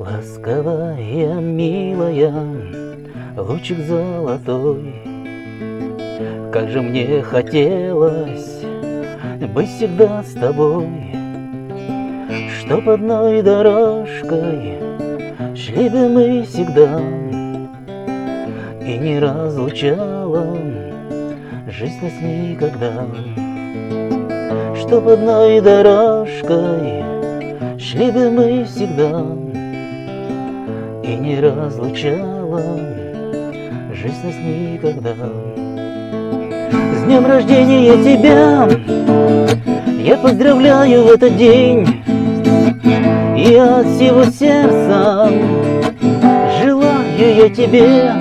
[0.00, 2.32] Ласковая, милая,
[3.36, 4.94] лучик золотой,
[6.50, 8.62] Как же мне хотелось
[9.54, 10.88] быть всегда с тобой,
[12.58, 14.78] Чтоб одной дорожкой
[15.54, 16.98] шли бы мы всегда,
[18.80, 20.56] И не разлучала
[21.68, 23.04] жизнь нас никогда.
[24.76, 27.04] Чтоб одной дорожкой
[27.78, 29.26] шли бы мы всегда,
[31.02, 32.78] И не разлучала
[33.92, 35.14] жизнь нас никогда.
[36.94, 38.68] С днем рождения тебя!
[40.02, 41.86] Я поздравляю в этот день!
[43.36, 45.30] И от всего сердца
[46.62, 48.12] желаю я тебе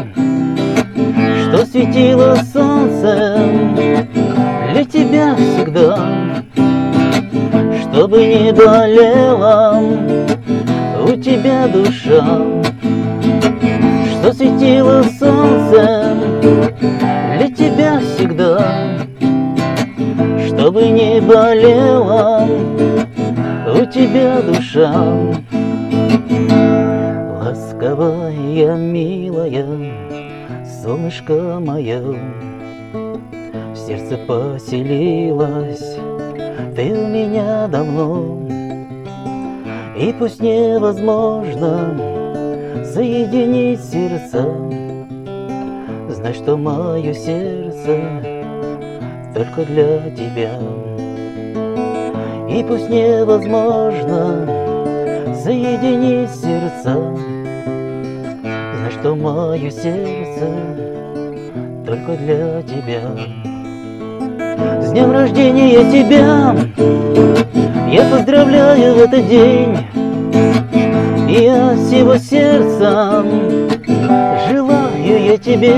[1.44, 3.38] Что светило солнце
[4.72, 5.98] для тебя всегда
[7.82, 10.09] Чтобы не болела у
[11.22, 12.24] тебя душа
[14.10, 16.18] Что светило солнце
[17.38, 18.98] для тебя всегда
[20.48, 22.48] Чтобы не болела
[23.72, 24.92] у тебя душа.
[27.42, 29.66] Ласковая, милая,
[30.84, 32.02] солнышко мое
[33.74, 35.98] В сердце поселилась
[36.76, 38.49] ты у меня давно
[40.00, 41.94] И пусть невозможно
[42.86, 44.46] соединить сердца.
[46.08, 48.00] Знай, что мое сердце
[49.36, 50.58] только для тебя.
[52.50, 54.48] И пусть невозможно
[55.36, 56.96] соединить сердца.
[58.44, 60.48] Знай, что мое сердце
[61.86, 63.02] только для тебя.
[64.82, 66.56] С днем рождения тебя!
[67.92, 69.76] Я поздравляю в этот день
[71.48, 73.24] От всего сердца
[74.50, 75.76] Желаю я тебе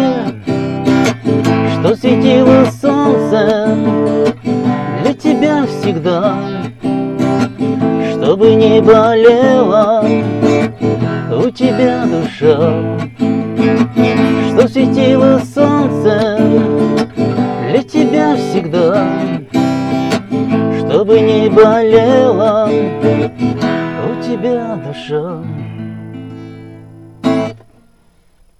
[1.73, 3.77] Что светило солнце
[5.03, 6.35] Для тебя всегда
[8.13, 10.03] Чтобы не болела
[11.33, 12.57] у тебя душа.
[14.49, 16.37] Что светило солнце
[17.69, 19.07] для тебя всегда
[20.79, 22.69] Чтобы не болела
[24.61, 25.80] у тебя душа